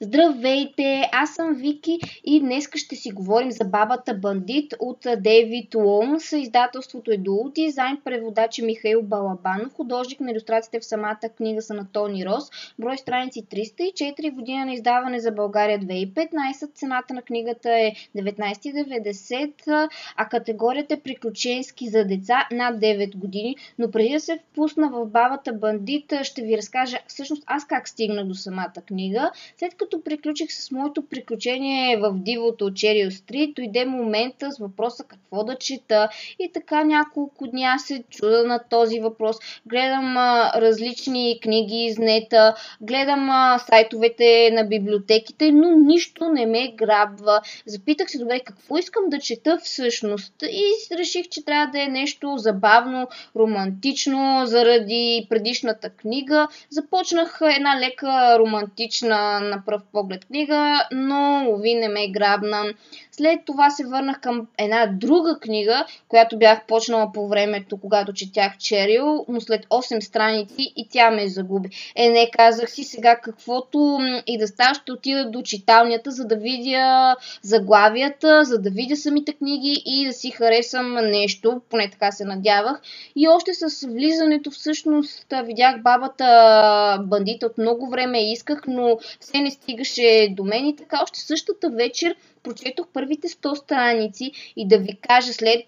Здравейте, 0.00 1.08
аз 1.12 1.34
съм 1.34 1.54
Вики 1.54 1.98
и 2.24 2.40
днес 2.40 2.68
ще 2.74 2.96
си 2.96 3.10
говорим 3.10 3.50
за 3.50 3.64
бабата 3.64 4.14
бандит 4.14 4.74
от 4.80 5.06
Дейвид 5.18 5.74
Лоунс. 5.74 6.32
Издателството 6.32 7.10
е 7.10 7.16
Дуо 7.16 7.48
Дизайн, 7.54 8.00
преводач 8.04 8.58
Михаил 8.58 9.02
Балабанов, 9.02 9.72
художник 9.72 10.20
на 10.20 10.30
иллюстрациите 10.30 10.80
в 10.80 10.84
самата 10.84 11.28
книга 11.36 11.62
са 11.62 11.74
на 11.74 11.86
Тони 11.92 12.26
Рос, 12.26 12.50
брой 12.78 12.98
страници 12.98 13.44
304, 13.44 14.34
година 14.34 14.64
на 14.64 14.72
издаване 14.72 15.20
за 15.20 15.32
България 15.32 15.78
2015, 15.78 16.74
цената 16.74 17.14
на 17.14 17.22
книгата 17.22 17.70
е 17.70 17.92
19,90, 18.16 19.88
а 20.16 20.28
категорията 20.28 20.94
е 20.94 21.00
приключенски 21.00 21.88
за 21.88 22.04
деца 22.04 22.48
над 22.52 22.76
9 22.80 23.16
години. 23.16 23.56
Но 23.78 23.90
преди 23.90 24.12
да 24.12 24.20
се 24.20 24.38
впусна 24.38 24.88
в 24.88 25.06
бабата 25.06 25.52
бандит, 25.52 26.12
ще 26.22 26.42
ви 26.42 26.56
разкажа 26.56 26.98
всъщност 27.06 27.42
аз 27.46 27.66
как 27.66 27.88
стигна 27.88 28.24
до 28.24 28.34
самата 28.34 28.82
книга. 28.86 29.30
След 29.58 29.74
като 29.74 29.85
като 29.86 30.04
приключих 30.04 30.52
с 30.52 30.70
моето 30.70 31.02
приключение 31.02 31.96
в 31.96 32.12
дивото 32.14 32.64
от 32.64 32.76
Черио 32.76 33.10
Стрит, 33.10 33.54
дойде 33.54 33.84
момента 33.84 34.52
с 34.52 34.58
въпроса 34.58 35.04
какво 35.04 35.44
да 35.44 35.56
чета 35.56 36.08
и 36.38 36.50
така 36.52 36.84
няколко 36.84 37.46
дня 37.46 37.74
се 37.78 38.04
чуда 38.10 38.44
на 38.44 38.60
този 38.70 39.00
въпрос. 39.00 39.36
Гледам 39.66 40.16
а, 40.16 40.52
различни 40.56 41.38
книги 41.42 41.84
из 41.84 41.98
нета, 41.98 42.54
гледам 42.80 43.30
а, 43.30 43.58
сайтовете 43.58 44.50
на 44.52 44.64
библиотеките, 44.64 45.52
но 45.52 45.70
нищо 45.70 46.28
не 46.28 46.46
ме 46.46 46.74
грабва. 46.76 47.40
Запитах 47.66 48.10
се, 48.10 48.18
добре, 48.18 48.40
какво 48.40 48.78
искам 48.78 49.02
да 49.08 49.18
чета 49.18 49.58
всъщност 49.62 50.42
и 50.42 50.96
реших, 50.98 51.28
че 51.28 51.44
трябва 51.44 51.66
да 51.72 51.82
е 51.82 51.86
нещо 51.86 52.34
забавно, 52.36 53.08
романтично, 53.36 54.42
заради 54.46 55.26
предишната 55.30 55.90
книга. 55.90 56.48
Започнах 56.70 57.40
една 57.56 57.80
лека 57.80 58.38
романтична 58.38 59.40
на 59.40 59.62
пръв 59.76 59.82
поглед 59.92 60.24
книга, 60.24 60.88
но 60.92 61.44
лови 61.48 61.74
не 61.74 61.88
ме 61.88 62.08
грабна. 62.08 62.64
След 63.12 63.40
това 63.46 63.70
се 63.70 63.86
върнах 63.86 64.20
към 64.20 64.46
една 64.58 64.86
друга 64.86 65.38
книга, 65.40 65.84
която 66.08 66.38
бях 66.38 66.66
почнала 66.66 67.12
по 67.12 67.28
времето, 67.28 67.76
когато 67.76 68.12
четях 68.12 68.58
Черил, 68.58 69.24
но 69.28 69.40
след 69.40 69.66
8 69.66 70.00
страници 70.00 70.72
и 70.76 70.88
тя 70.90 71.10
ме 71.10 71.28
загуби. 71.28 71.68
Е, 71.96 72.08
не, 72.08 72.30
казах 72.30 72.70
си 72.70 72.84
сега 72.84 73.16
каквото 73.16 73.98
и 74.26 74.38
да 74.38 74.46
става, 74.46 74.74
ще 74.74 74.92
отида 74.92 75.30
до 75.30 75.42
читалнята, 75.42 76.10
за 76.10 76.24
да 76.24 76.36
видя 76.36 77.16
заглавията, 77.42 78.44
за 78.44 78.58
да 78.58 78.70
видя 78.70 78.96
самите 78.96 79.32
книги 79.32 79.82
и 79.86 80.06
да 80.06 80.12
си 80.12 80.30
харесам 80.30 80.94
нещо, 80.94 81.60
поне 81.70 81.90
така 81.90 82.12
се 82.12 82.24
надявах. 82.24 82.80
И 83.16 83.28
още 83.28 83.54
с 83.54 83.86
влизането 83.86 84.50
всъщност 84.50 85.26
видях 85.44 85.82
бабата 85.82 86.98
бандита 87.04 87.46
от 87.46 87.58
много 87.58 87.90
време 87.90 88.32
исках, 88.32 88.62
но 88.68 88.98
все 89.20 89.38
не 89.40 89.50
стигаше 89.66 90.28
до 90.30 90.44
мен 90.44 90.66
и 90.66 90.76
така 90.76 91.00
още 91.02 91.20
същата 91.20 91.70
вечер 91.70 92.16
прочетох 92.42 92.86
първите 92.92 93.28
100 93.28 93.54
страници 93.54 94.32
и 94.56 94.68
да 94.68 94.78
ви 94.78 94.96
кажа, 95.08 95.32
след 95.32 95.64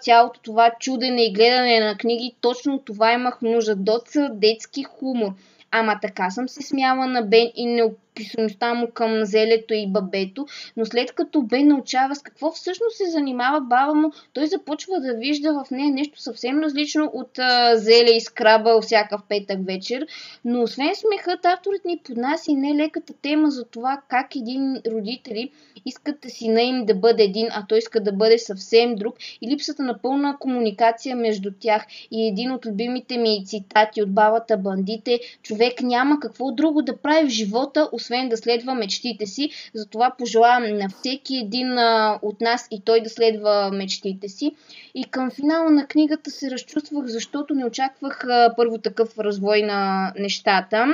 цялото 0.00 0.40
това 0.40 0.70
чудене 0.80 1.24
и 1.24 1.32
гледане 1.32 1.80
на 1.80 1.96
книги, 1.96 2.36
точно 2.40 2.78
това 2.78 3.12
имах 3.12 3.42
нужда. 3.42 3.76
Доца 3.76 4.28
детски 4.32 4.82
хумор. 4.82 5.32
Ама 5.70 5.98
така 6.02 6.30
съм 6.30 6.48
се 6.48 6.62
смяла 6.62 7.06
на 7.06 7.22
Бен 7.22 7.50
и 7.54 7.66
не 7.66 7.82
писаността 8.16 8.74
му 8.74 8.90
към 8.94 9.24
зелето 9.24 9.74
и 9.74 9.86
бабето, 9.92 10.46
но 10.76 10.86
след 10.86 11.12
като 11.12 11.42
Бе 11.42 11.62
научава 11.62 12.14
с 12.14 12.22
какво 12.22 12.52
всъщност 12.52 12.96
се 12.96 13.10
занимава 13.10 13.60
баба 13.60 13.94
му, 13.94 14.12
той 14.32 14.46
започва 14.46 15.00
да 15.00 15.14
вижда 15.14 15.52
в 15.52 15.70
нея 15.70 15.90
нещо 15.90 16.22
съвсем 16.22 16.60
различно 16.60 17.10
от 17.14 17.38
а, 17.38 17.76
зеле 17.76 18.10
и 18.10 18.20
скраба 18.20 18.80
всяка 18.80 19.18
петък 19.28 19.66
вечер. 19.66 20.06
Но 20.44 20.62
освен 20.62 20.94
смехът, 20.94 21.44
авторът 21.44 21.84
ни 21.84 22.00
поднася 22.04 22.50
и 22.50 22.54
нелеката 22.54 23.12
тема 23.22 23.50
за 23.50 23.64
това 23.64 24.00
как 24.08 24.36
един 24.36 24.76
родители 24.86 25.50
искат 25.86 26.16
сина 26.28 26.62
им 26.62 26.86
да 26.86 26.94
бъде 26.94 27.22
един, 27.22 27.48
а 27.50 27.66
той 27.68 27.78
иска 27.78 28.00
да 28.00 28.12
бъде 28.12 28.38
съвсем 28.38 28.94
друг 28.94 29.14
и 29.42 29.50
липсата 29.50 29.82
на 29.82 29.98
пълна 29.98 30.36
комуникация 30.40 31.16
между 31.16 31.50
тях. 31.60 31.86
И 32.10 32.28
един 32.28 32.52
от 32.52 32.66
любимите 32.66 33.18
ми 33.18 33.44
цитати 33.46 34.02
от 34.02 34.14
бабата 34.14 34.56
бандите, 34.56 35.20
човек 35.42 35.82
няма 35.82 36.20
какво 36.20 36.52
друго 36.52 36.82
да 36.82 36.96
прави 36.96 37.26
в 37.26 37.32
живота, 37.32 37.88
да 38.28 38.36
следва 38.36 38.74
мечтите 38.74 39.26
си. 39.26 39.50
Затова 39.74 40.14
пожелавам 40.18 40.78
на 40.78 40.88
всеки 40.88 41.36
един 41.36 41.78
от 42.22 42.40
нас 42.40 42.68
и 42.70 42.80
той 42.84 43.00
да 43.00 43.10
следва 43.10 43.70
мечтите 43.72 44.28
си. 44.28 44.52
И 44.94 45.04
към 45.04 45.30
финала 45.30 45.70
на 45.70 45.86
книгата 45.86 46.30
се 46.30 46.50
разчувствах, 46.50 47.06
защото 47.06 47.54
не 47.54 47.64
очаквах 47.66 48.24
първо 48.56 48.78
такъв 48.78 49.18
развой 49.18 49.62
на 49.62 50.12
нещата. 50.18 50.86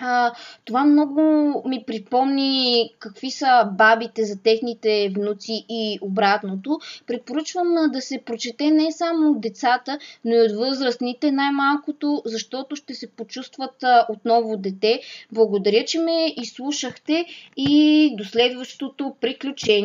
А, 0.00 0.32
това 0.64 0.84
много 0.84 1.22
ми 1.68 1.84
припомни 1.86 2.90
какви 2.98 3.30
са 3.30 3.68
бабите 3.72 4.24
за 4.24 4.42
техните 4.42 5.12
внуци 5.16 5.64
и 5.68 5.98
обратното. 6.02 6.78
Препоръчвам 7.06 7.74
да 7.92 8.00
се 8.00 8.22
прочете 8.24 8.70
не 8.70 8.92
само 8.92 9.30
от 9.30 9.40
децата, 9.40 9.98
но 10.24 10.34
и 10.34 10.40
от 10.40 10.52
възрастните, 10.52 11.32
най-малкото, 11.32 12.22
защото 12.24 12.76
ще 12.76 12.94
се 12.94 13.10
почувстват 13.10 13.84
отново 14.08 14.56
дете. 14.56 15.00
Благодаря, 15.32 15.84
че 15.84 15.98
ме 15.98 16.34
изслушахте 16.36 17.24
и 17.56 18.14
до 18.16 18.24
следващото 18.24 19.14
приключение. 19.20 19.80